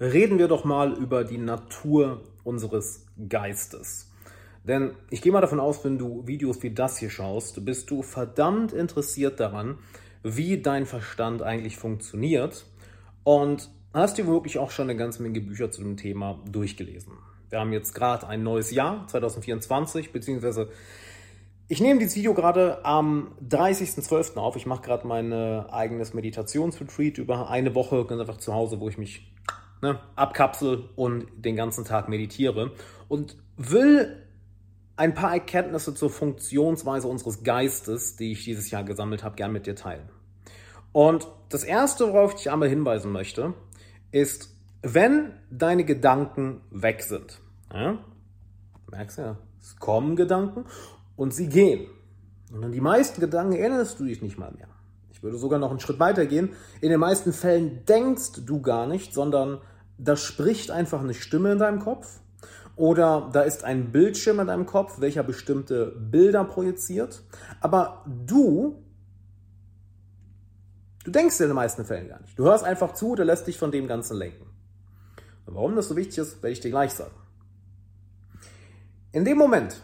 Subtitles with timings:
[0.00, 4.10] reden wir doch mal über die Natur unseres Geistes.
[4.64, 8.02] Denn ich gehe mal davon aus, wenn du Videos wie das hier schaust, bist du
[8.02, 9.78] verdammt interessiert daran,
[10.22, 12.66] wie dein Verstand eigentlich funktioniert
[13.24, 17.14] und hast dir wirklich auch schon eine ganze Menge Bücher zu dem Thema durchgelesen.
[17.48, 20.68] Wir haben jetzt gerade ein neues Jahr, 2024, beziehungsweise
[21.66, 24.36] ich nehme dieses Video gerade am 30.12.
[24.36, 24.56] auf.
[24.56, 28.98] Ich mache gerade mein eigenes Meditationsretreat über eine Woche ganz einfach zu Hause, wo ich
[28.98, 29.32] mich
[29.82, 32.72] ne, abkapsel und den ganzen Tag meditiere
[33.08, 34.24] und will
[34.96, 39.66] ein paar Erkenntnisse zur Funktionsweise unseres Geistes, die ich dieses Jahr gesammelt habe, gern mit
[39.66, 40.08] dir teilen.
[40.92, 43.54] Und das Erste, worauf ich einmal hinweisen möchte,
[44.10, 47.40] ist, wenn deine Gedanken weg sind.
[47.72, 47.98] Ja?
[48.90, 50.64] Merkst du ja, es kommen Gedanken
[51.16, 51.86] und sie gehen.
[52.52, 54.68] Und an die meisten Gedanken erinnerst du dich nicht mal mehr.
[55.18, 56.50] Ich würde sogar noch einen Schritt weiter gehen.
[56.80, 59.60] In den meisten Fällen denkst du gar nicht, sondern
[59.98, 62.20] da spricht einfach eine Stimme in deinem Kopf
[62.76, 67.24] oder da ist ein Bildschirm in deinem Kopf, welcher bestimmte Bilder projiziert.
[67.60, 68.80] Aber du,
[71.02, 72.38] du denkst in den meisten Fällen gar nicht.
[72.38, 74.46] Du hörst einfach zu, oder lässt dich von dem Ganzen lenken.
[75.46, 77.16] Und warum das so wichtig ist, werde ich dir gleich sagen.
[79.10, 79.82] In dem Moment,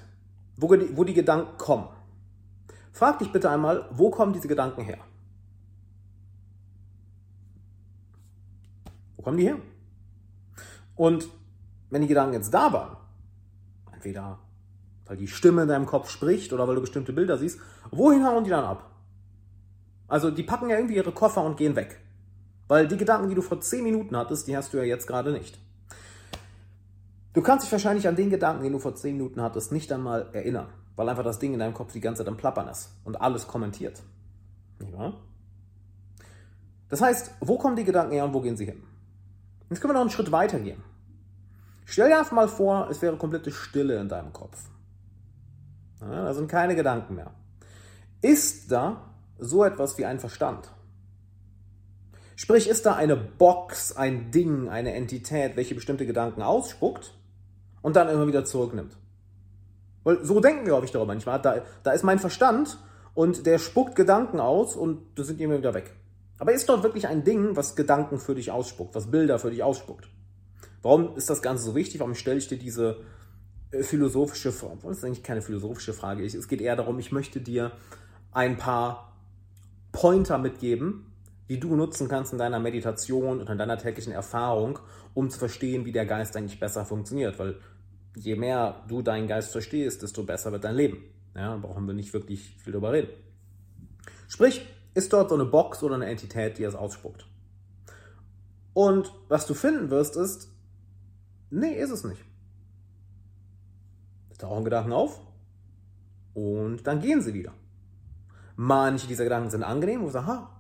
[0.57, 1.89] wo die, wo die Gedanken kommen,
[2.93, 4.99] frag dich bitte einmal, wo kommen diese Gedanken her?
[9.25, 9.57] Kommen die her?
[10.95, 11.29] Und
[11.91, 12.97] wenn die Gedanken jetzt da waren,
[13.93, 14.39] entweder
[15.07, 17.59] weil die Stimme in deinem Kopf spricht oder weil du bestimmte Bilder siehst,
[17.91, 18.91] wohin hauen die dann ab?
[20.09, 22.01] Also die packen ja irgendwie ihre Koffer und gehen weg.
[22.69, 25.33] Weil die Gedanken, die du vor 10 Minuten hattest, die hast du ja jetzt gerade
[25.33, 25.59] nicht.
[27.35, 30.29] Du kannst dich wahrscheinlich an den Gedanken, den du vor 10 Minuten hattest, nicht einmal
[30.33, 33.21] erinnern, weil einfach das Ding in deinem Kopf die ganze Zeit am Plappern ist und
[33.21, 34.03] alles kommentiert.
[34.93, 35.15] Wahr?
[36.89, 38.83] Das heißt, wo kommen die Gedanken her und wo gehen sie hin?
[39.75, 40.85] Jetzt können wir noch einen Schritt weiter gehen.
[41.85, 44.57] Stell dir einfach mal vor, es wäre komplette Stille in deinem Kopf.
[46.01, 47.33] Ja, da sind keine Gedanken mehr.
[48.23, 50.71] Ist da so etwas wie ein Verstand?
[52.37, 57.13] Sprich, ist da eine Box, ein Ding, eine Entität, welche bestimmte Gedanken ausspuckt
[57.83, 58.97] und dann immer wieder zurücknimmt?
[60.05, 61.43] Weil so denken wir häufig darüber manchmal.
[61.43, 62.79] Da, da ist mein Verstand
[63.13, 65.97] und der spuckt Gedanken aus und das sind immer wieder weg.
[66.39, 69.63] Aber ist dort wirklich ein Ding, was Gedanken für dich ausspuckt, was Bilder für dich
[69.63, 70.09] ausspuckt?
[70.83, 72.01] Warum ist das Ganze so wichtig?
[72.01, 72.99] Warum stelle ich dir diese
[73.71, 74.79] äh, philosophische Frage?
[74.83, 76.25] Das ist eigentlich keine philosophische Frage.
[76.25, 77.73] Es geht eher darum, ich möchte dir
[78.33, 79.17] ein paar
[79.93, 81.07] Pointer mitgeben,
[81.49, 84.79] die du nutzen kannst in deiner Meditation und in deiner täglichen Erfahrung,
[85.15, 87.39] um zu verstehen, wie der Geist eigentlich besser funktioniert.
[87.39, 87.57] Weil
[88.17, 90.99] je mehr du deinen Geist verstehst, desto besser wird dein Leben.
[91.35, 93.11] Ja, brauchen wir nicht wirklich viel darüber reden.
[94.29, 97.27] Sprich, ist dort so eine Box oder eine Entität, die es ausspuckt.
[98.73, 100.49] Und was du finden wirst, ist,
[101.51, 102.25] nee, ist es nicht.
[104.39, 105.21] Tauchen Gedanken auf
[106.35, 107.53] und dann gehen sie wieder.
[108.57, 110.51] Manche dieser Gedanken sind angenehm, wo du sagst, ha,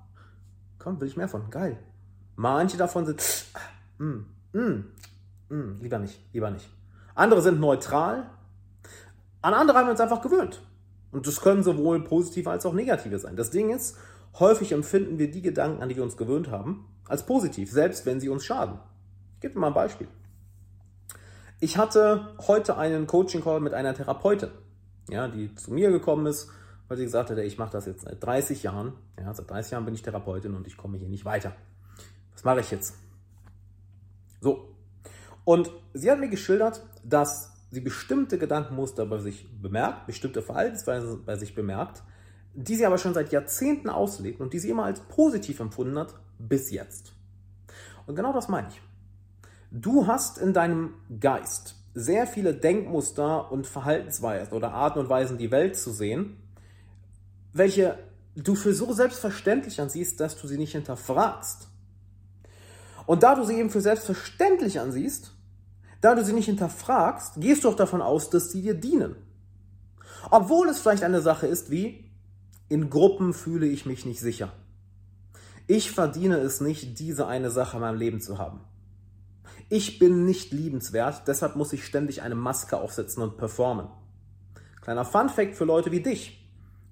[0.78, 1.78] komm, will ich mehr von, geil.
[2.36, 3.22] Manche davon sind,
[3.98, 4.84] mm, mm,
[5.48, 6.68] mm, lieber nicht, lieber nicht.
[7.14, 8.30] Andere sind neutral,
[9.42, 10.62] an andere haben wir uns einfach gewöhnt.
[11.12, 13.36] Und das können sowohl positive als auch negative sein.
[13.36, 13.96] Das Ding ist,
[14.38, 18.20] Häufig empfinden wir die Gedanken, an die wir uns gewöhnt haben, als positiv, selbst wenn
[18.20, 18.78] sie uns schaden.
[19.34, 20.08] Ich gebe mal ein Beispiel.
[21.60, 24.50] Ich hatte heute einen Coaching-Call mit einer Therapeutin,
[25.08, 26.50] ja, die zu mir gekommen ist,
[26.88, 28.92] weil sie gesagt hat, ich mache das jetzt seit 30 Jahren.
[29.18, 31.52] Ja, seit 30 Jahren bin ich Therapeutin und ich komme hier nicht weiter.
[32.32, 32.94] Was mache ich jetzt?
[34.40, 34.74] So.
[35.44, 41.36] Und sie hat mir geschildert, dass sie bestimmte Gedankenmuster bei sich bemerkt, bestimmte Verhaltensweisen bei
[41.36, 42.02] sich bemerkt,
[42.54, 46.14] die sie aber schon seit Jahrzehnten auslebt und die sie immer als positiv empfunden hat,
[46.38, 47.12] bis jetzt.
[48.06, 48.80] Und genau das meine ich.
[49.70, 55.50] Du hast in deinem Geist sehr viele Denkmuster und Verhaltensweisen oder Arten und Weisen, die
[55.50, 56.36] Welt zu sehen,
[57.52, 57.98] welche
[58.36, 61.68] du für so selbstverständlich ansiehst, dass du sie nicht hinterfragst.
[63.06, 65.32] Und da du sie eben für selbstverständlich ansiehst,
[66.00, 69.16] da du sie nicht hinterfragst, gehst du auch davon aus, dass sie dir dienen.
[70.30, 72.03] Obwohl es vielleicht eine Sache ist wie,
[72.68, 74.52] in Gruppen fühle ich mich nicht sicher.
[75.66, 78.60] Ich verdiene es nicht, diese eine Sache in meinem Leben zu haben.
[79.70, 83.88] Ich bin nicht liebenswert, deshalb muss ich ständig eine Maske aufsetzen und performen.
[84.82, 86.46] Kleiner Fun Fact für Leute wie dich.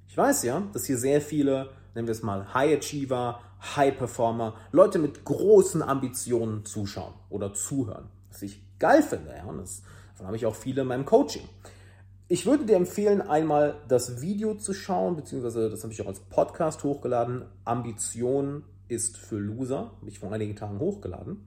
[0.08, 3.40] Ich weiß ja, dass hier sehr viele, nennen wir es mal High Achiever,
[3.76, 8.08] High Performer, Leute mit großen Ambitionen zuschauen oder zuhören.
[8.30, 9.44] Was ich geil finde, ja.
[9.44, 9.82] Und das,
[10.12, 11.48] davon habe ich auch viele in meinem Coaching.
[12.32, 16.20] Ich würde dir empfehlen, einmal das Video zu schauen, beziehungsweise das habe ich auch als
[16.20, 17.44] Podcast hochgeladen.
[17.66, 21.46] Ambition ist für Loser, habe ich vor einigen Tagen hochgeladen.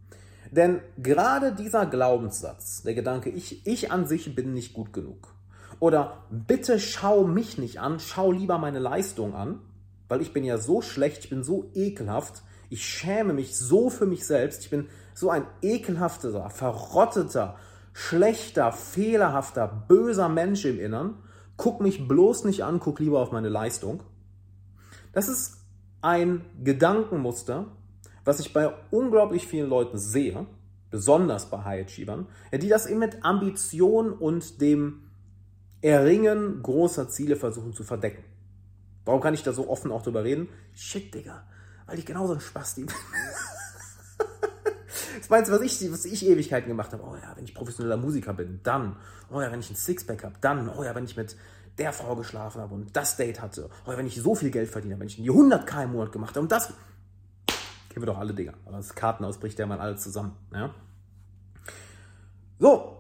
[0.52, 5.34] Denn gerade dieser Glaubenssatz, der Gedanke, ich, ich an sich bin nicht gut genug.
[5.80, 9.62] Oder bitte schau mich nicht an, schau lieber meine Leistung an,
[10.08, 14.06] weil ich bin ja so schlecht, ich bin so ekelhaft, ich schäme mich so für
[14.06, 17.56] mich selbst, ich bin so ein ekelhafter, verrotteter,
[17.96, 21.18] schlechter, fehlerhafter, böser Mensch im Innern.
[21.56, 24.04] Guck mich bloß nicht an, guck lieber auf meine Leistung.
[25.14, 25.62] Das ist
[26.02, 27.68] ein Gedankenmuster,
[28.26, 30.46] was ich bei unglaublich vielen Leuten sehe,
[30.92, 35.04] besonders bei High Achievern, die das eben mit Ambition und dem
[35.82, 38.26] Erringen großer Ziele versuchen zu verdecken.
[39.06, 40.50] Warum kann ich da so offen auch drüber reden?
[40.74, 41.48] Shit, Digga,
[41.86, 42.96] weil ich genauso ein Spasti bin.
[45.18, 47.04] Das meinst du, was ich, was ich Ewigkeiten gemacht habe?
[47.04, 48.98] Oh ja, wenn ich professioneller Musiker bin, dann.
[49.32, 50.70] Oh ja, wenn ich ein Sixpack habe, dann.
[50.70, 51.36] Oh ja, wenn ich mit
[51.78, 53.70] der Frau geschlafen habe und das Date hatte.
[53.86, 56.32] Oh ja, wenn ich so viel Geld verdiene, wenn ich die 100k im Monat gemacht
[56.32, 56.74] habe und das.
[57.90, 58.54] Kennen wir doch alle Dinger.
[58.66, 60.36] Aber das Karten ausbricht ja mal alle zusammen.
[60.54, 60.74] Ja?
[62.60, 62.98] So.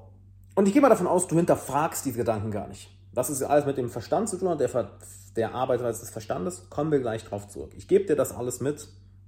[0.55, 2.89] Und ich gehe mal davon aus, du hinterfragst diese Gedanken gar nicht.
[3.13, 4.91] Das ist alles mit dem Verstand zu tun hat, der, Ver
[5.35, 6.69] der Arbeitsweise des Verstandes.
[6.69, 7.73] Kommen wir gleich drauf zurück.
[7.75, 8.87] Ich gebe dir das alles mit.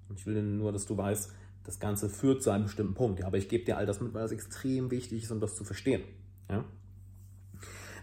[0.10, 1.32] Und ich will nur, dass du weißt,
[1.68, 3.20] das Ganze führt zu einem bestimmten Punkt.
[3.20, 5.56] Ja, aber ich gebe dir all das mit, weil das extrem wichtig ist, um das
[5.56, 6.02] zu verstehen.
[6.50, 6.64] Ja?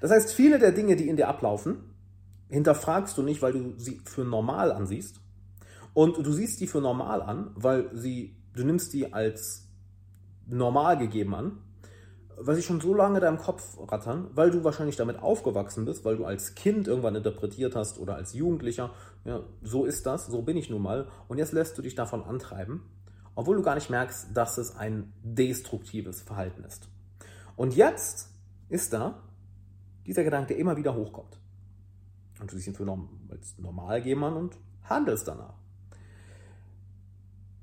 [0.03, 1.79] Das heißt, viele der Dinge, die in dir ablaufen,
[2.51, 5.19] hinterfragst du nicht, weil du sie für normal ansiehst.
[5.95, 9.67] Und du siehst die für normal an, weil sie, du nimmst die als
[10.47, 11.59] normal gegeben an,
[12.37, 16.05] weil sie schon so lange in deinem Kopf rattern, weil du wahrscheinlich damit aufgewachsen bist,
[16.05, 18.93] weil du als Kind irgendwann interpretiert hast oder als Jugendlicher,
[19.25, 21.09] ja, so ist das, so bin ich nun mal.
[21.29, 22.83] Und jetzt lässt du dich davon antreiben
[23.35, 26.89] obwohl du gar nicht merkst, dass es ein destruktives Verhalten ist.
[27.57, 28.31] Und jetzt
[28.69, 29.23] ist da
[30.07, 31.39] dieser Gedanke, der immer wieder hochkommt.
[32.41, 35.55] Und du siehst ihn für normal geben und handelst danach.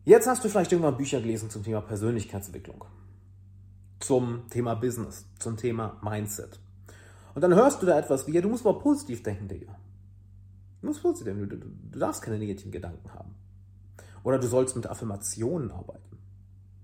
[0.03, 2.85] Jetzt hast du vielleicht irgendwann Bücher gelesen zum Thema Persönlichkeitsentwicklung,
[3.99, 6.59] zum Thema Business, zum Thema Mindset.
[7.35, 9.77] Und dann hörst du da etwas wie, ja, du musst mal positiv denken, Digga.
[10.81, 13.35] Du musst positiv denken, du, du, du darfst keine negativen Gedanken haben.
[14.23, 16.17] Oder du sollst mit Affirmationen arbeiten.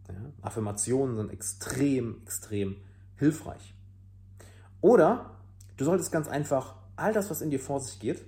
[0.10, 0.16] Ja?
[0.42, 2.78] Affirmationen sind extrem, extrem
[3.16, 3.74] hilfreich.
[4.82, 5.32] Oder
[5.78, 8.24] du solltest ganz einfach all das, was in dir vor sich geht,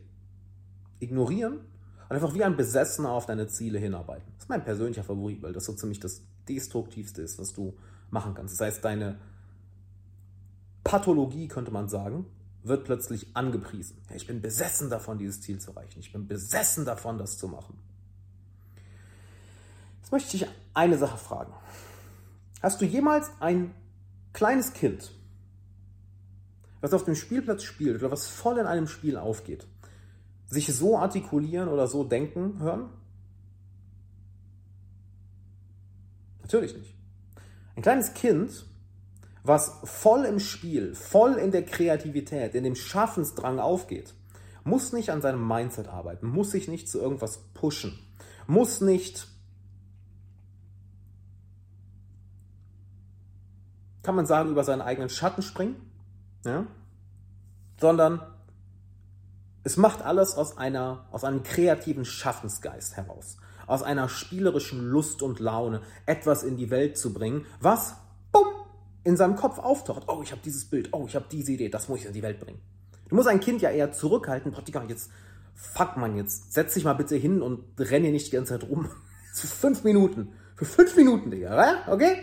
[1.00, 1.60] ignorieren
[2.10, 4.32] und einfach wie ein Besessener auf deine Ziele hinarbeiten.
[4.36, 7.76] Das ist mein persönlicher Favorit, weil das so ziemlich das Destruktivste ist, was du
[8.10, 8.60] machen kannst.
[8.60, 9.20] Das heißt, deine
[10.84, 12.26] Pathologie, könnte man sagen,
[12.64, 13.98] wird plötzlich angepriesen.
[14.14, 16.00] Ich bin besessen davon, dieses Ziel zu erreichen.
[16.00, 17.78] Ich bin besessen davon, das zu machen.
[20.12, 21.54] Möchte ich eine Sache fragen.
[22.62, 23.74] Hast du jemals ein
[24.34, 25.12] kleines Kind,
[26.82, 29.68] was auf dem Spielplatz spielt oder was voll in einem Spiel aufgeht,
[30.48, 32.90] sich so artikulieren oder so denken hören?
[36.42, 36.96] Natürlich nicht.
[37.76, 38.66] Ein kleines Kind,
[39.44, 44.16] was voll im Spiel, voll in der Kreativität, in dem Schaffensdrang aufgeht,
[44.64, 47.98] muss nicht an seinem Mindset arbeiten, muss sich nicht zu irgendwas pushen,
[48.48, 49.28] muss nicht
[54.10, 55.76] kann man sagen, über seinen eigenen Schatten springen,
[56.44, 56.66] ja?
[57.80, 58.24] sondern
[59.64, 65.40] es macht alles aus, einer, aus einem kreativen Schaffensgeist heraus, aus einer spielerischen Lust und
[65.40, 67.98] Laune, etwas in die Welt zu bringen, was
[68.32, 68.48] bumm,
[69.04, 70.06] in seinem Kopf auftaucht.
[70.08, 72.24] Oh, ich habe dieses Bild, oh, ich habe diese Idee, das muss ich in die
[72.24, 72.60] Welt bringen.
[73.10, 75.12] Du musst ein Kind ja eher zurückhalten, Digga, jetzt,
[75.54, 78.90] fuck man, jetzt setz dich mal bitte hin und renne nicht die ganze Zeit rum.
[79.36, 80.30] Für fünf Minuten.
[80.56, 82.18] Für fünf Minuten, Digga, okay?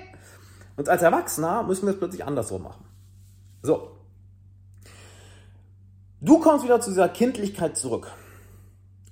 [0.76, 2.85] Und als Erwachsener müssen wir es plötzlich andersrum machen.
[3.62, 3.92] So.
[6.21, 8.11] Du kommst wieder zu dieser Kindlichkeit zurück,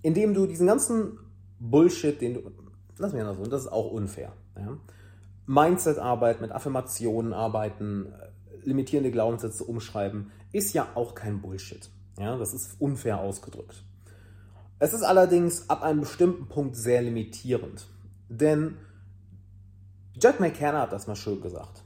[0.03, 1.19] indem du diesen ganzen
[1.59, 2.51] Bullshit, den du.
[2.99, 4.33] Lass mich anders so, das ist auch unfair.
[4.57, 4.79] Ja?
[5.47, 8.13] Mindset-Arbeit, mit Affirmationen arbeiten,
[8.63, 11.91] limitierende Glaubenssätze umschreiben, ist ja auch kein Bullshit.
[12.19, 12.37] Ja?
[12.37, 13.83] Das ist unfair ausgedrückt.
[14.79, 17.87] Es ist allerdings ab einem bestimmten Punkt sehr limitierend.
[18.29, 18.77] Denn
[20.21, 21.83] Jack McKenna hat das mal schön gesagt.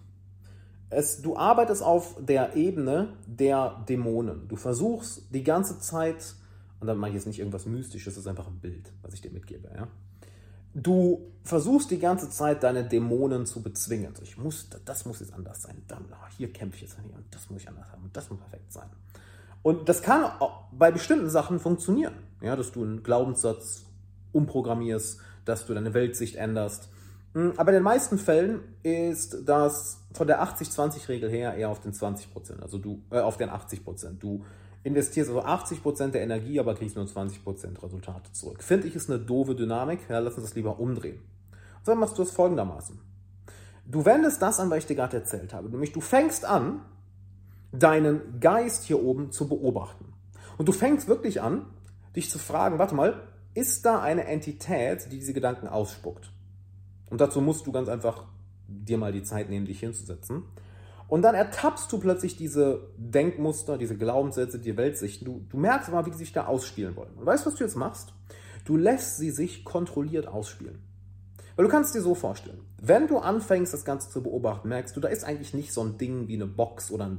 [0.91, 4.49] Es, du arbeitest auf der Ebene der Dämonen.
[4.49, 6.35] Du versuchst die ganze Zeit,
[6.81, 9.21] und dann mache ich jetzt nicht irgendwas Mystisches, das ist einfach ein Bild, was ich
[9.21, 9.71] dir mitgebe.
[9.75, 9.89] Ja?
[10.75, 14.15] Du versuchst die ganze Zeit, deine Dämonen zu bezwingen.
[14.23, 15.83] Ich muss, das muss jetzt anders sein.
[15.89, 18.39] Dann, oh, hier kämpfe ich jetzt und das muss ich anders haben und das muss
[18.39, 18.89] perfekt sein.
[19.63, 20.31] Und das kann
[20.73, 22.15] bei bestimmten Sachen funktionieren.
[22.41, 23.85] Ja, dass du einen Glaubenssatz
[24.33, 26.91] umprogrammierst, dass du deine Weltsicht änderst
[27.35, 32.33] aber in den meisten Fällen ist das von der 80-20-Regel her eher auf den 20
[32.33, 34.23] Prozent, also du, äh, auf den 80 Prozent.
[34.23, 34.45] Du
[34.83, 38.63] investierst also 80 Prozent der Energie, aber kriegst nur 20 Prozent Resultate zurück.
[38.63, 40.01] Finde ich, ist eine doofe Dynamik.
[40.09, 41.21] Ja, lass uns das lieber umdrehen.
[41.79, 42.99] Und dann machst du es folgendermaßen.
[43.87, 45.69] Du wendest das an, was ich dir gerade erzählt habe.
[45.69, 46.83] Nämlich du fängst an,
[47.73, 50.15] deinen Geist hier oben zu beobachten.
[50.57, 51.67] Und du fängst wirklich an,
[52.17, 53.23] dich zu fragen, warte mal,
[53.55, 56.33] ist da eine Entität, die diese Gedanken ausspuckt?
[57.11, 58.25] Und dazu musst du ganz einfach
[58.67, 60.43] dir mal die Zeit nehmen, dich hinzusetzen.
[61.09, 65.25] Und dann ertappst du plötzlich diese Denkmuster, diese Glaubenssätze, die Weltsichten.
[65.25, 67.15] Du, du merkst mal, wie die sich da ausspielen wollen.
[67.15, 68.13] Und weißt du, was du jetzt machst?
[68.67, 70.81] Du lässt sie sich kontrolliert ausspielen.
[71.57, 75.01] Weil du kannst dir so vorstellen, wenn du anfängst, das Ganze zu beobachten, merkst du,
[75.01, 77.11] da ist eigentlich nicht so ein Ding wie eine Box oder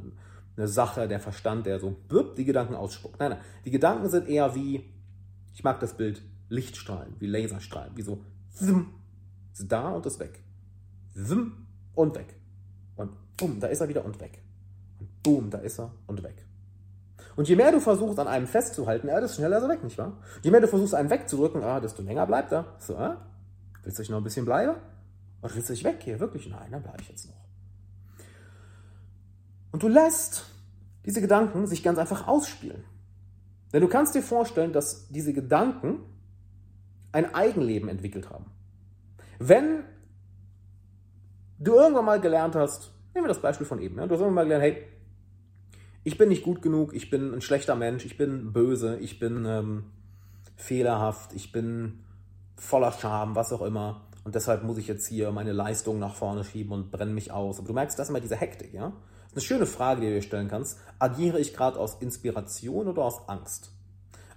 [0.56, 1.98] eine Sache, der Verstand, der so
[2.38, 3.20] die Gedanken ausspuckt.
[3.20, 4.86] Nein, nein, die Gedanken sind eher wie,
[5.54, 8.20] ich mag das Bild, Lichtstrahlen, wie Laserstrahlen, wie so,
[9.60, 10.42] ist da und ist weg.
[11.96, 12.36] und weg.
[12.96, 14.42] Und bumm, da ist er wieder und weg.
[15.00, 16.46] Und boom, da ist er und weg.
[17.36, 19.98] Und je mehr du versuchst, an einem festzuhalten, ja, desto schneller ist er weg, nicht
[19.98, 20.18] wahr?
[20.42, 22.76] Je mehr du versuchst, einen wegzudrücken, ah, desto länger bleibt er.
[22.80, 23.18] So, ah,
[23.84, 24.76] willst du noch ein bisschen bleiben?
[25.42, 26.20] Oder willst du dich weg hier?
[26.20, 26.50] Wirklich?
[26.50, 27.36] Nein, dann bleibe ich jetzt noch.
[29.72, 30.46] Und du lässt
[31.06, 32.84] diese Gedanken sich ganz einfach ausspielen.
[33.72, 36.00] Denn du kannst dir vorstellen, dass diese Gedanken
[37.12, 38.46] ein Eigenleben entwickelt haben.
[39.40, 39.86] Wenn
[41.60, 44.36] du irgendwann mal gelernt hast, nehmen wir das Beispiel von eben, ja, du hast irgendwann
[44.36, 44.84] mal gelernt, hey,
[46.04, 49.46] ich bin nicht gut genug, ich bin ein schlechter Mensch, ich bin böse, ich bin
[49.46, 49.86] ähm,
[50.56, 52.04] fehlerhaft, ich bin
[52.58, 54.08] voller Scham, was auch immer.
[54.26, 57.60] Und deshalb muss ich jetzt hier meine Leistung nach vorne schieben und brenne mich aus.
[57.60, 58.92] Aber du merkst, das ist immer diese Hektik, ja?
[59.32, 60.80] Das ist eine schöne Frage, die du dir stellen kannst.
[60.98, 63.72] Agiere ich gerade aus Inspiration oder aus Angst?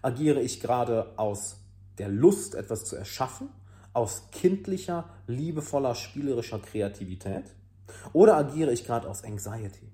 [0.00, 1.60] Agiere ich gerade aus
[1.98, 3.48] der Lust, etwas zu erschaffen?
[3.92, 7.44] Aus kindlicher, liebevoller, spielerischer Kreativität?
[8.12, 9.92] Oder agiere ich gerade aus Anxiety?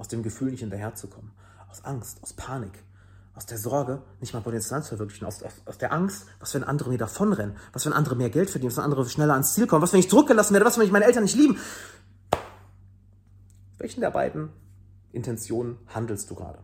[0.00, 1.30] aus dem Gefühl nicht hinterherzukommen,
[1.68, 2.72] aus Angst, aus Panik,
[3.34, 6.64] aus der Sorge, nicht mal Potenzial zu verwirklichen, aus, aus, aus, der Angst, was wenn
[6.64, 9.66] andere mir davonrennen, was wenn andere mehr Geld verdienen, was wenn andere schneller ans Ziel
[9.66, 11.58] kommen, was wenn ich zurückgelassen werde, was wenn ich meine Eltern nicht lieben.
[13.76, 14.48] Welchen der beiden
[15.12, 16.60] Intentionen handelst du gerade?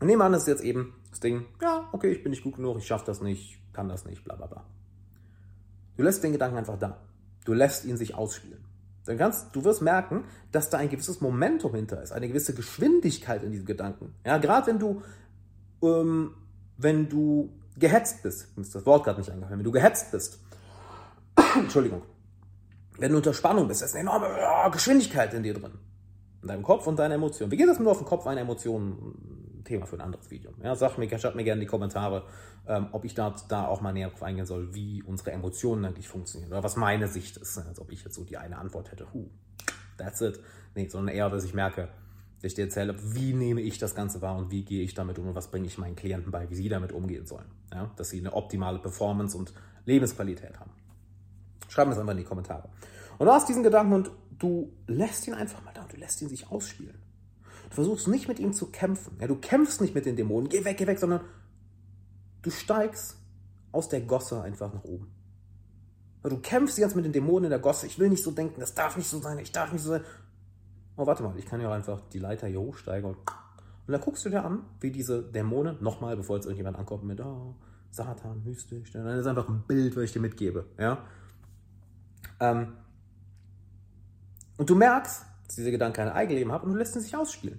[0.00, 2.56] Nehmen wir an, das ist jetzt eben das Ding, ja, okay, ich bin nicht gut
[2.56, 4.64] genug, ich schaffe das nicht, kann das nicht, bla bla bla.
[5.98, 6.96] Du lässt den Gedanken einfach da.
[7.44, 8.64] Du lässt ihn sich ausspielen
[9.08, 13.42] dann kannst du wirst merken, dass da ein gewisses Momentum hinter ist, eine gewisse Geschwindigkeit
[13.42, 14.14] in diesem Gedanken.
[14.24, 15.02] Ja, gerade wenn du,
[15.82, 16.34] ähm,
[16.76, 20.38] wenn du gehetzt bist, ist das Wort gerade nicht eingefallen, wenn du gehetzt bist,
[21.56, 22.02] Entschuldigung,
[22.98, 25.72] wenn du unter Spannung bist, ist eine enorme oh, Geschwindigkeit in dir drin.
[26.42, 27.50] In deinem Kopf und deiner Emotion.
[27.50, 29.37] Wie geht das nur auf den Kopf einer Emotion?
[29.68, 30.52] Thema für ein anderes Video.
[30.62, 32.24] Ja, sag mir, schreibt mir gerne in die Kommentare,
[32.66, 36.08] ähm, ob ich da, da auch mal näher drauf eingehen soll, wie unsere Emotionen eigentlich
[36.08, 39.06] funktionieren oder was meine Sicht ist, als ob ich jetzt so die eine Antwort hätte.
[39.12, 39.28] Huh,
[39.96, 40.40] that's it.
[40.74, 41.88] Nee, sondern eher, dass ich merke,
[42.40, 45.18] dass ich dir erzähle, wie nehme ich das Ganze wahr und wie gehe ich damit
[45.18, 47.46] um und was bringe ich meinen Klienten bei, wie sie damit umgehen sollen.
[47.72, 49.52] Ja, dass sie eine optimale Performance und
[49.84, 50.70] Lebensqualität haben.
[51.68, 52.68] Schreib mir das einfach in die Kommentare.
[53.18, 56.28] Und du hast diesen Gedanken und du lässt ihn einfach mal da, du lässt ihn
[56.28, 56.96] sich ausspielen.
[57.68, 59.16] Du versuchst nicht mit ihm zu kämpfen.
[59.20, 61.20] Ja, du kämpfst nicht mit den Dämonen, geh weg, geh weg, sondern
[62.42, 63.16] du steigst
[63.72, 65.12] aus der Gosse einfach nach oben.
[66.22, 67.86] Du kämpfst jetzt mit den Dämonen in der Gosse.
[67.86, 70.02] Ich will nicht so denken, das darf nicht so sein, ich darf nicht so sein.
[70.96, 73.08] Oh, warte mal, ich kann ja auch einfach die Leiter hier hochsteigen.
[73.08, 77.04] Und, und dann guckst du dir an, wie diese Dämonen, nochmal, bevor jetzt irgendjemand ankommt
[77.04, 77.54] mit, oh,
[77.90, 78.90] Satan, mystisch.
[78.92, 80.66] Dann ist einfach ein Bild, was ich dir mitgebe.
[80.78, 81.04] Ja?
[82.40, 82.74] Ähm,
[84.56, 87.58] und du merkst, dass dieser Gedanke kein Eigenleben hat und du lässt ihn sich ausspielen.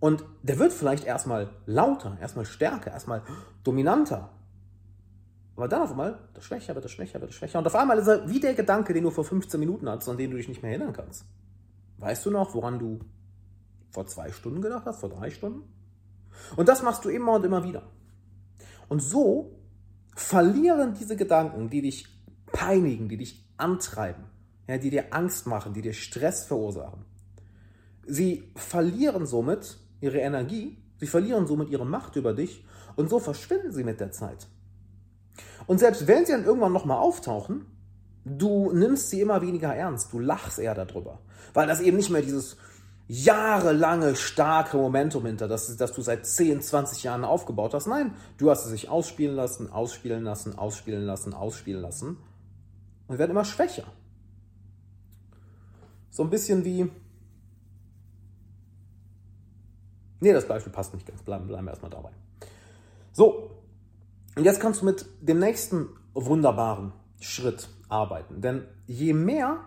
[0.00, 3.22] Und der wird vielleicht erstmal lauter, erstmal stärker, erstmal
[3.62, 4.30] dominanter.
[5.54, 7.58] Aber dann auf einmal, das schwächer wird, das schwächer wird, das schwächer.
[7.58, 10.16] Und auf einmal ist er wie der Gedanke, den du vor 15 Minuten hattest, an
[10.16, 11.24] den du dich nicht mehr erinnern kannst.
[11.98, 12.98] Weißt du noch, woran du
[13.90, 15.62] vor zwei Stunden gedacht hast, vor drei Stunden?
[16.56, 17.82] Und das machst du immer und immer wieder.
[18.88, 19.60] Und so
[20.16, 22.08] verlieren diese Gedanken, die dich
[22.46, 24.24] peinigen, die dich antreiben,
[24.66, 27.04] ja, die dir Angst machen, die dir Stress verursachen.
[28.06, 32.64] Sie verlieren somit ihre Energie, sie verlieren somit ihre Macht über dich
[32.96, 34.48] und so verschwinden sie mit der Zeit.
[35.66, 37.66] Und selbst wenn sie dann irgendwann nochmal auftauchen,
[38.24, 41.20] du nimmst sie immer weniger ernst, du lachst eher darüber,
[41.54, 42.56] weil das eben nicht mehr dieses
[43.08, 47.86] jahrelange starke Momentum hinter, das, das du seit 10, 20 Jahren aufgebaut hast.
[47.86, 52.16] Nein, du hast es sich ausspielen lassen, ausspielen lassen, ausspielen lassen, ausspielen lassen
[53.08, 53.84] und werden immer schwächer.
[56.12, 56.88] So ein bisschen wie.
[60.20, 61.22] Nee, das Beispiel passt nicht ganz.
[61.22, 62.10] Bleiben, bleiben wir erstmal dabei.
[63.12, 63.50] So,
[64.36, 68.40] und jetzt kannst du mit dem nächsten wunderbaren Schritt arbeiten.
[68.42, 69.64] Denn je mehr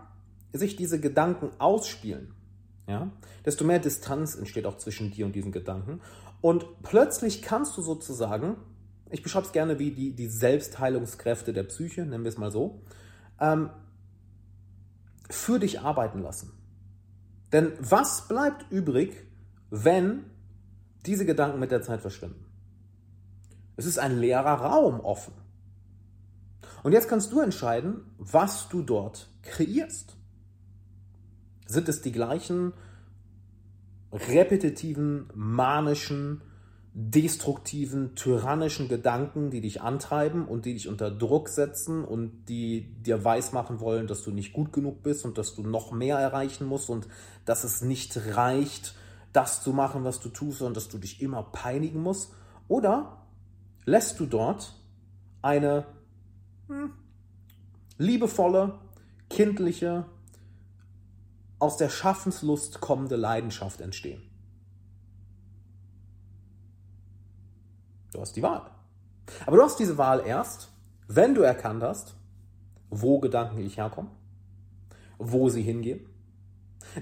[0.53, 2.33] sich diese Gedanken ausspielen,
[2.87, 3.11] ja,
[3.43, 5.99] desto mehr Distanz entsteht auch zwischen dir und diesen Gedanken.
[6.41, 8.55] Und plötzlich kannst du sozusagen,
[9.09, 12.83] ich beschreibe es gerne wie die, die Selbstheilungskräfte der Psyche, nennen wir es mal so,
[13.39, 13.71] ähm,
[15.29, 16.51] für dich arbeiten lassen.
[17.51, 19.15] Denn was bleibt übrig,
[19.69, 20.25] wenn
[21.05, 22.45] diese Gedanken mit der Zeit verschwinden?
[23.77, 25.33] Es ist ein leerer Raum offen.
[26.83, 30.15] Und jetzt kannst du entscheiden, was du dort kreierst.
[31.67, 32.73] Sind es die gleichen
[34.11, 36.41] repetitiven, manischen,
[36.97, 43.25] destruktiven, tyrannischen Gedanken, die dich antreiben und die dich unter Druck setzen und die dir
[43.25, 46.89] weismachen wollen, dass du nicht gut genug bist und dass du noch mehr erreichen musst
[46.89, 47.09] und
[47.43, 48.95] dass es nicht reicht,
[49.33, 52.31] das zu machen, was du tust, sondern dass du dich immer peinigen musst?
[52.69, 53.25] Oder
[53.83, 54.73] lässt du dort
[55.41, 55.85] eine
[56.69, 56.93] hm,
[57.97, 58.79] liebevolle,
[59.29, 60.05] kindliche,
[61.59, 64.21] aus der Schaffenslust kommende Leidenschaft entstehen?
[68.15, 68.61] Du hast die Wahl.
[69.45, 70.69] Aber du hast diese Wahl erst,
[71.07, 72.15] wenn du erkannt hast,
[72.89, 74.09] wo Gedanken ich herkommen,
[75.17, 75.99] wo sie hingehen,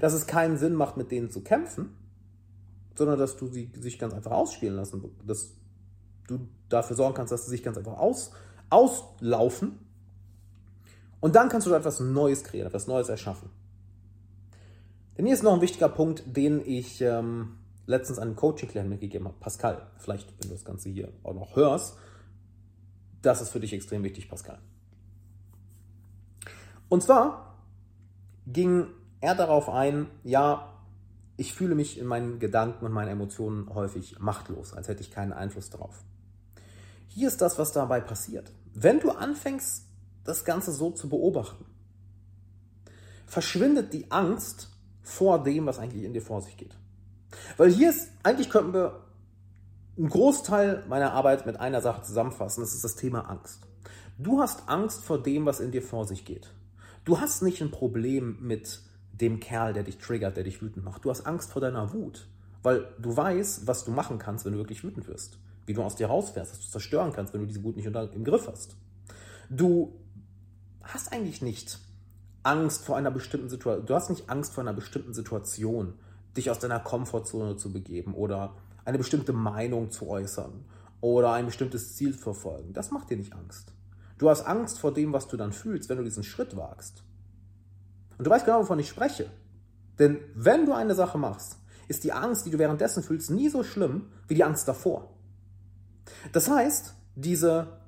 [0.02, 1.96] dass es keinen Sinn macht, mit denen zu kämpfen,
[2.96, 5.52] sondern dass du sie sich ganz einfach ausspielen lassen, dass
[6.28, 8.32] du dafür sorgen kannst, dass sie sich ganz einfach aus,
[8.72, 9.78] auslaufen.
[11.20, 13.50] Und dann kannst du etwas Neues kreieren, etwas Neues erschaffen.
[15.16, 19.38] Denn hier ist noch ein wichtiger Punkt, den ich ähm, letztens einem Coaching-Klienten mitgegeben habe,
[19.40, 21.98] Pascal, vielleicht, wenn du das Ganze hier auch noch hörst,
[23.22, 24.60] das ist für dich extrem wichtig, Pascal.
[26.90, 27.58] Und zwar
[28.46, 28.88] ging
[29.22, 30.74] er darauf ein, ja,
[31.38, 35.34] ich fühle mich in meinen Gedanken und meinen Emotionen häufig machtlos, als hätte ich keinen
[35.34, 36.04] Einfluss darauf.
[37.08, 38.52] Hier ist das, was dabei passiert.
[38.74, 39.86] Wenn du anfängst,
[40.24, 41.66] das Ganze so zu beobachten,
[43.26, 44.70] verschwindet die Angst
[45.02, 46.76] vor dem, was eigentlich in dir vor sich geht.
[47.58, 49.02] Weil hier ist, eigentlich könnten wir
[49.98, 52.62] einen Großteil meiner Arbeit mit einer Sache zusammenfassen.
[52.62, 53.62] Das ist das Thema Angst.
[54.18, 56.52] Du hast Angst vor dem, was in dir vor sich geht.
[57.06, 61.06] Du hast nicht ein Problem mit dem Kerl, der dich triggert, der dich wütend macht.
[61.06, 62.28] Du hast Angst vor deiner Wut,
[62.64, 65.38] weil du weißt, was du machen kannst, wenn du wirklich wütend wirst.
[65.66, 68.12] Wie du aus dir rausfährst, dass du zerstören kannst, wenn du diese Wut nicht unter,
[68.12, 68.76] im Griff hast.
[69.50, 69.94] Du
[70.82, 71.80] hast eigentlich nicht
[72.44, 73.86] Angst vor einer bestimmten Situation.
[73.86, 75.94] Du hast nicht Angst vor einer bestimmten Situation
[76.36, 80.66] dich aus deiner Komfortzone zu begeben oder eine bestimmte Meinung zu äußern
[81.02, 82.74] oder ein bestimmtes Ziel zu verfolgen.
[82.74, 83.74] Das macht dir nicht Angst.
[84.18, 87.04] Du hast Angst vor dem, was du dann fühlst, wenn du diesen Schritt wagst.
[88.18, 89.30] Und du weißt genau, wovon ich spreche.
[90.00, 93.64] Denn wenn du eine Sache machst, ist die Angst, die du währenddessen fühlst, nie so
[93.64, 95.14] schlimm wie die Angst davor.
[96.32, 97.80] Das heißt, diese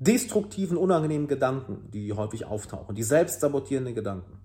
[0.00, 4.37] destruktiven, unangenehmen Gedanken, die häufig auftauchen, die selbstsabotierenden Gedanken,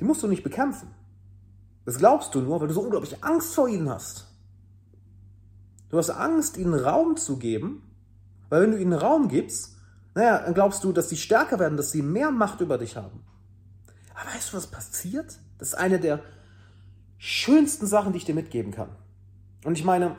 [0.00, 0.88] Die musst du nicht bekämpfen.
[1.84, 4.26] Das glaubst du nur, weil du so unglaublich Angst vor ihnen hast.
[5.88, 7.82] Du hast Angst, ihnen Raum zu geben,
[8.48, 9.76] weil wenn du ihnen Raum gibst,
[10.14, 13.24] naja, dann glaubst du, dass sie stärker werden, dass sie mehr Macht über dich haben.
[14.14, 15.38] Aber weißt du, was passiert?
[15.58, 16.22] Das ist eine der
[17.18, 18.90] schönsten Sachen, die ich dir mitgeben kann.
[19.64, 20.16] Und ich meine,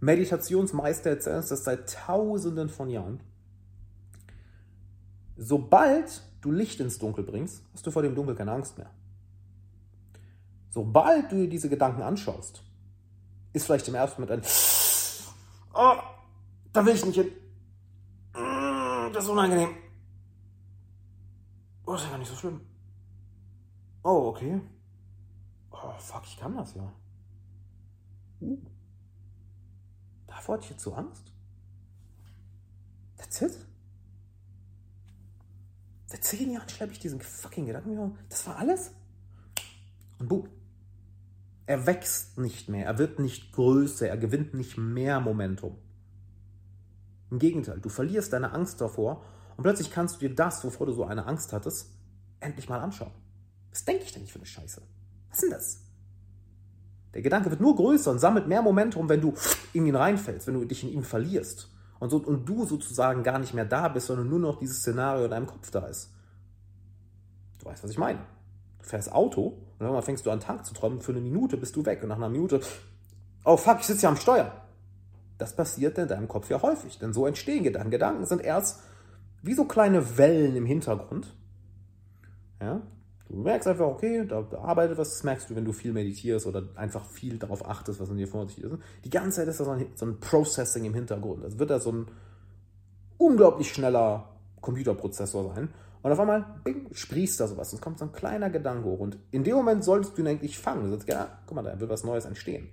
[0.00, 3.20] Meditationsmeister erzählen uns das seit tausenden von Jahren.
[5.36, 8.90] Sobald du Licht ins Dunkel bringst, hast du vor dem Dunkel keine Angst mehr.
[10.70, 12.62] Sobald du dir diese Gedanken anschaust,
[13.52, 14.50] ist vielleicht im ersten Moment ein
[15.72, 15.96] Oh,
[16.72, 17.30] da will ich nicht hin.
[18.34, 19.70] Mm, das ist unangenehm.
[21.86, 22.60] Oh, ist ja gar nicht so schlimm.
[24.02, 24.60] Oh, okay.
[25.70, 26.92] Oh, fuck, ich kann das ja.
[28.40, 28.58] Uh.
[30.26, 31.32] Davor hatte ich jetzt so Angst.
[33.16, 33.73] That's it.
[36.06, 38.18] Seit zehn Jahren schleppe ich diesen fucking Gedanken.
[38.28, 38.92] Das war alles?
[40.18, 40.48] Und boom.
[41.66, 45.78] Er wächst nicht mehr, er wird nicht größer, er gewinnt nicht mehr Momentum.
[47.30, 49.24] Im Gegenteil, du verlierst deine Angst davor
[49.56, 51.90] und plötzlich kannst du dir das, wovor du so eine Angst hattest,
[52.40, 53.12] endlich mal anschauen.
[53.70, 54.82] Was denke ich denn nicht für eine Scheiße?
[55.30, 55.80] Was ist denn das?
[57.14, 59.32] Der Gedanke wird nur größer und sammelt mehr Momentum, wenn du
[59.72, 63.38] in ihn reinfällst, wenn du dich in ihn verlierst und, so, und du sozusagen gar
[63.38, 66.10] nicht mehr da bist, sondern nur noch dieses Szenario in deinem Kopf da ist.
[67.58, 68.20] Du weißt, was ich meine.
[68.78, 71.76] Du fährst Auto und irgendwann fängst du an, Tank zu träumen, für eine Minute bist
[71.76, 72.60] du weg und nach einer Minute,
[73.44, 74.52] oh fuck, ich sitze ja am Steuer.
[75.38, 77.90] Das passiert in deinem Kopf ja häufig, denn so entstehen Gedanken.
[77.90, 78.80] Gedanken sind erst
[79.42, 81.34] wie so kleine Wellen im Hintergrund.
[82.60, 82.82] Ja?
[83.28, 86.46] Du merkst einfach, okay, da, da, arbeitet was, das merkst du, wenn du viel meditierst
[86.46, 88.76] oder einfach viel darauf achtest, was in dir vor sich ist.
[89.04, 91.42] Die ganze Zeit ist da so ein, so ein Processing im Hintergrund.
[91.42, 92.06] Das wird da so ein
[93.16, 94.28] unglaublich schneller
[94.60, 95.70] Computerprozessor sein.
[96.02, 97.72] Und auf einmal, bing, sprießt da sowas.
[97.72, 98.98] Und es kommt so ein kleiner Gedanke hoch.
[98.98, 100.84] Und in dem Moment solltest du ihn eigentlich fangen.
[100.84, 102.68] Du sagst, ja, guck mal, da wird was Neues entstehen.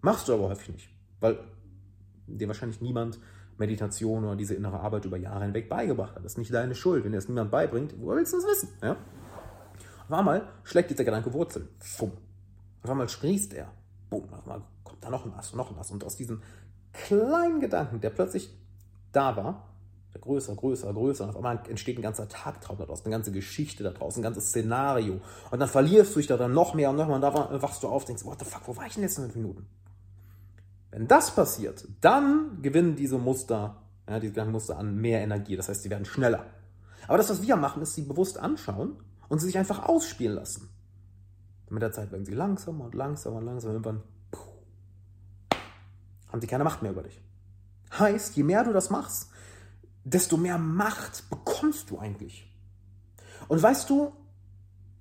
[0.00, 0.88] Machst du aber häufig nicht.
[1.18, 1.38] Weil
[2.28, 3.18] dir wahrscheinlich niemand
[3.58, 6.24] Meditation oder diese innere Arbeit über Jahre hinweg beigebracht hat.
[6.24, 7.04] Das ist nicht deine Schuld.
[7.04, 8.68] Wenn dir das niemand beibringt, woher willst du es wissen?
[8.80, 8.96] Ja?
[10.12, 11.68] Auf einmal schlägt dieser Gedanke Wurzeln.
[11.78, 12.12] Fumm.
[12.82, 13.68] Auf einmal sprießt er.
[14.10, 14.24] Bumm.
[14.30, 15.90] Auf einmal kommt da noch ein Ast, noch ein Ast.
[15.90, 16.42] Und aus diesem
[16.92, 18.54] kleinen Gedanken, der plötzlich
[19.12, 19.68] da war,
[20.20, 21.24] größer, größer, größer.
[21.24, 25.22] Und auf einmal entsteht ein ganzer Tagtraum daraus, eine ganze Geschichte daraus, ein ganzes Szenario.
[25.50, 27.16] Und dann verlierst du dich da dann noch mehr und noch mehr.
[27.16, 29.22] Und da wachst du auf, denkst, what the fuck, wo war ich in den letzten
[29.22, 29.66] fünf Minuten?
[30.90, 35.56] Wenn das passiert, dann gewinnen diese Muster, ja, diese Muster an mehr Energie.
[35.56, 36.44] Das heißt, sie werden schneller.
[37.08, 38.98] Aber das, was wir machen, ist sie bewusst anschauen
[39.32, 40.68] und sie sich einfach ausspielen lassen.
[41.70, 43.72] Mit der Zeit werden sie langsamer und langsamer und langsamer.
[43.72, 44.02] Irgendwann
[46.28, 47.18] haben sie keine Macht mehr über dich.
[47.98, 49.30] Heißt, je mehr du das machst,
[50.04, 52.46] desto mehr Macht bekommst du eigentlich.
[53.48, 54.12] Und weißt du,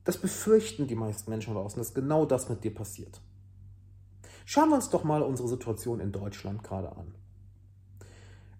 [0.05, 3.19] das befürchten die meisten Menschen draußen, dass genau das mit dir passiert.
[4.45, 7.15] Schauen wir uns doch mal unsere Situation in Deutschland gerade an.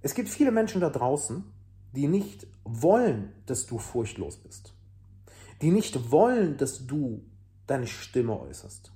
[0.02, 1.46] Es gibt viele Menschen da draußen,
[1.94, 4.74] die nicht wollen, dass du furchtlos bist.
[5.62, 7.24] Die nicht wollen, dass du
[7.68, 8.92] deine Stimme äußerst.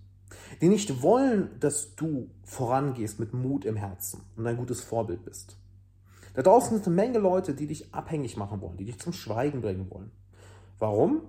[0.61, 5.57] Die nicht wollen, dass du vorangehst mit Mut im Herzen und ein gutes Vorbild bist.
[6.33, 9.61] Da draußen sind eine Menge Leute, die dich abhängig machen wollen, die dich zum Schweigen
[9.61, 10.11] bringen wollen.
[10.79, 11.21] Warum?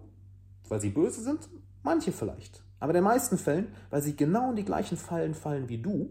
[0.68, 1.48] Weil sie böse sind?
[1.82, 2.62] Manche vielleicht.
[2.80, 6.10] Aber in den meisten Fällen, weil sie genau in die gleichen Fallen fallen wie du,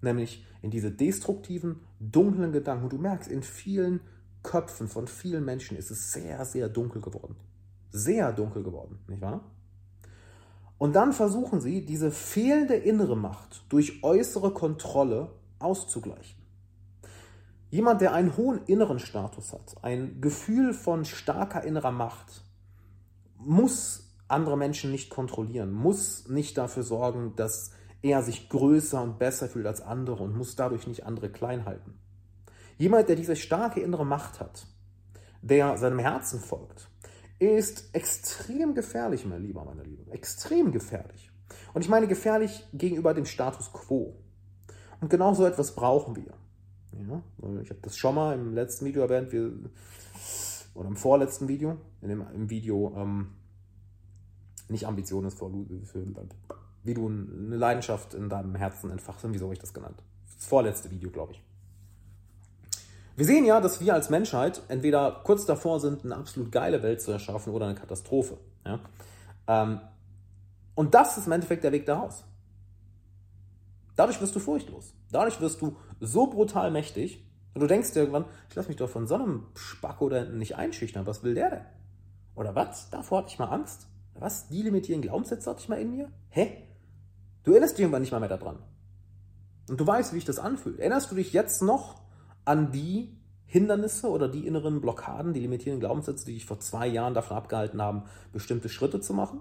[0.00, 2.84] nämlich in diese destruktiven, dunklen Gedanken.
[2.84, 4.00] Und du merkst, in vielen
[4.42, 7.36] Köpfen von vielen Menschen ist es sehr, sehr dunkel geworden.
[7.90, 9.40] Sehr dunkel geworden, nicht wahr?
[10.78, 16.40] Und dann versuchen sie, diese fehlende innere Macht durch äußere Kontrolle auszugleichen.
[17.70, 22.44] Jemand, der einen hohen inneren Status hat, ein Gefühl von starker innerer Macht,
[23.36, 27.72] muss andere Menschen nicht kontrollieren, muss nicht dafür sorgen, dass
[28.02, 31.98] er sich größer und besser fühlt als andere und muss dadurch nicht andere klein halten.
[32.78, 34.66] Jemand, der diese starke innere Macht hat,
[35.42, 36.89] der seinem Herzen folgt,
[37.40, 40.10] ist extrem gefährlich, mein Lieber, meine Liebe.
[40.12, 41.30] Extrem gefährlich.
[41.72, 44.14] Und ich meine gefährlich gegenüber dem Status quo.
[45.00, 46.34] Und genau so etwas brauchen wir.
[46.92, 47.22] Ja,
[47.62, 49.52] ich habe das schon mal im letzten Video erwähnt, wir,
[50.74, 53.30] oder im vorletzten Video, in dem, im Video ähm,
[54.68, 55.50] nicht Ambition ist für,
[55.84, 56.06] für,
[56.82, 59.24] wie du eine Leidenschaft in deinem Herzen entfachst.
[59.28, 60.02] Wieso habe ich das genannt?
[60.36, 61.49] Das vorletzte Video, glaube ich.
[63.20, 67.02] Wir sehen ja, dass wir als Menschheit entweder kurz davor sind, eine absolut geile Welt
[67.02, 68.38] zu erschaffen oder eine Katastrophe.
[68.64, 68.80] Ja?
[69.46, 69.78] Ähm,
[70.74, 72.24] und das ist im Endeffekt der Weg daraus.
[73.94, 74.94] Dadurch wirst du furchtlos.
[75.12, 78.88] Dadurch wirst du so brutal mächtig und du denkst dir irgendwann, ich lasse mich doch
[78.88, 81.04] von so einem Spacko da hinten nicht einschüchtern.
[81.04, 81.64] Was will der denn?
[82.36, 82.88] Oder was?
[82.88, 83.86] Davor hatte ich mal Angst.
[84.14, 84.48] Was?
[84.48, 86.10] Die limitieren Glaubenssätze hatte ich mal in mir?
[86.30, 86.56] Hä?
[87.42, 88.60] Du erinnerst dich irgendwann nicht mal mehr daran.
[89.68, 90.78] Und du weißt, wie ich das anfühlt.
[90.78, 92.00] Erinnerst du dich jetzt noch
[92.50, 97.14] an die Hindernisse oder die inneren Blockaden, die limitierenden Glaubenssätze, die dich vor zwei Jahren
[97.14, 99.38] davon abgehalten haben, bestimmte Schritte zu machen?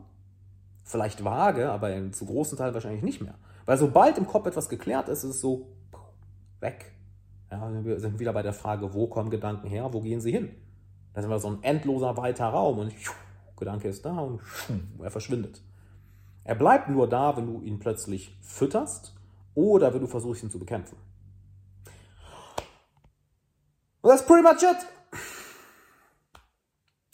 [0.84, 3.34] Vielleicht vage, aber in zu großen Teilen wahrscheinlich nicht mehr.
[3.66, 5.70] Weil sobald im Kopf etwas geklärt ist, ist es so
[6.60, 6.92] weg.
[7.52, 10.52] Ja, wir sind wieder bei der Frage, wo kommen Gedanken her, wo gehen sie hin?
[11.16, 12.94] Da sind wir so ein endloser weiter Raum und
[13.58, 14.40] Gedanke ist da und
[15.02, 15.62] er verschwindet.
[16.44, 19.16] Er bleibt nur da, wenn du ihn plötzlich fütterst
[19.56, 20.98] oder wenn du versuchst, ihn zu bekämpfen.
[24.02, 24.88] Und ist pretty much it.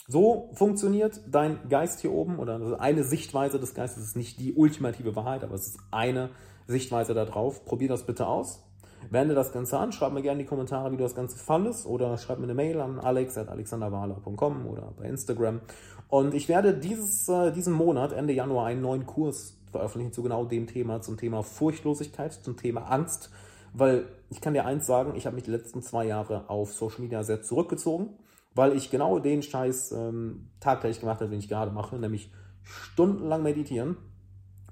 [0.08, 5.16] So funktioniert dein Geist hier oben oder eine Sichtweise des Geistes ist nicht die ultimative
[5.16, 6.30] Wahrheit, aber es ist eine
[6.68, 7.66] Sichtweise darauf.
[7.66, 8.64] Probier das bitte aus.
[9.10, 11.86] Wende das Ganze an, schreib mir gerne in die Kommentare, wie du das Ganze fandest
[11.86, 15.62] oder schreib mir eine Mail an alex.alexanderwahler.com oder bei Instagram.
[16.08, 20.46] Und ich werde dieses, äh, diesen Monat, Ende Januar, einen neuen Kurs veröffentlichen zu genau
[20.46, 23.32] dem Thema, zum Thema Furchtlosigkeit, zum Thema Angst.
[23.74, 27.02] Weil ich kann dir eins sagen, ich habe mich die letzten zwei Jahre auf Social
[27.02, 28.18] Media sehr zurückgezogen
[28.56, 32.32] weil ich genau den Scheiß ähm, tagtäglich gemacht habe, den ich gerade mache, nämlich
[32.64, 33.98] stundenlang meditieren.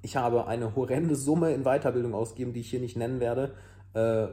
[0.02, 3.54] Ich habe eine horrende Summe in Weiterbildung ausgegeben, die ich hier nicht nennen werde,
[3.94, 4.28] äh,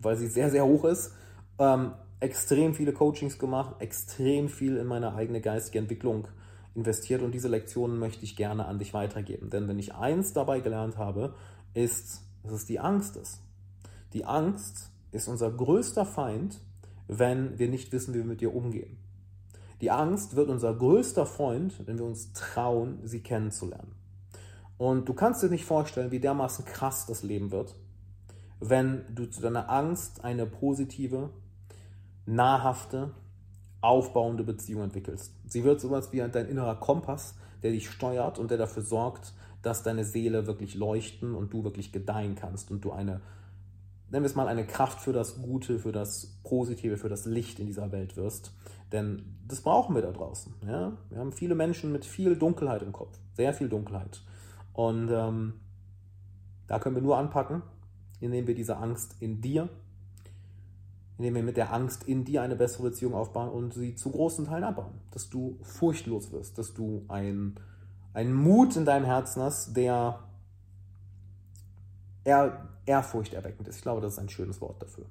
[0.00, 1.14] weil sie sehr, sehr hoch ist.
[1.58, 6.26] Ähm, extrem viele Coachings gemacht, extrem viel in meine eigene geistige Entwicklung
[6.74, 9.50] investiert und diese Lektionen möchte ich gerne an dich weitergeben.
[9.50, 11.34] Denn wenn ich eins dabei gelernt habe,
[11.74, 13.40] ist, dass es die Angst ist.
[14.12, 16.60] Die Angst ist unser größter Feind
[17.08, 18.98] wenn wir nicht wissen, wie wir mit ihr umgehen.
[19.80, 23.94] Die Angst wird unser größter Freund, wenn wir uns trauen, sie kennenzulernen.
[24.76, 27.74] Und du kannst dir nicht vorstellen, wie dermaßen krass das Leben wird,
[28.60, 31.30] wenn du zu deiner Angst eine positive,
[32.26, 33.12] nahrhafte,
[33.80, 35.32] aufbauende Beziehung entwickelst.
[35.46, 39.82] Sie wird sowas wie dein innerer Kompass, der dich steuert und der dafür sorgt, dass
[39.82, 43.20] deine Seele wirklich leuchten und du wirklich gedeihen kannst und du eine
[44.10, 47.58] nennen wir es mal, eine Kraft für das Gute, für das Positive, für das Licht
[47.58, 48.52] in dieser Welt wirst.
[48.92, 50.54] Denn das brauchen wir da draußen.
[50.66, 50.96] Ja?
[51.10, 54.22] Wir haben viele Menschen mit viel Dunkelheit im Kopf, sehr viel Dunkelheit.
[54.72, 55.54] Und ähm,
[56.66, 57.62] da können wir nur anpacken,
[58.20, 59.68] indem wir diese Angst in dir,
[61.18, 64.46] indem wir mit der Angst in dir eine bessere Beziehung aufbauen und sie zu großen
[64.46, 65.00] Teilen abbauen.
[65.10, 67.56] Dass du furchtlos wirst, dass du ein,
[68.14, 70.20] einen Mut in deinem Herzen hast, der
[72.24, 73.76] eher ehrfurchterweckend ist.
[73.76, 75.04] Ich glaube, das ist ein schönes Wort dafür.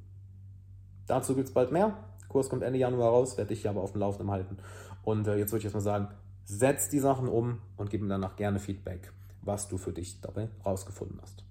[1.05, 1.93] Dazu gibt es bald mehr.
[2.27, 4.57] Kurs kommt Ende Januar raus, werde ich aber auf dem Laufenden halten.
[5.03, 6.09] Und äh, jetzt würde ich erstmal sagen,
[6.43, 10.49] setz die Sachen um und gib mir danach gerne Feedback, was du für dich dabei
[10.65, 11.46] rausgefunden hast.